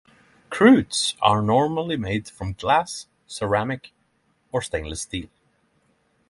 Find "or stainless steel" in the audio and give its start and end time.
4.51-5.29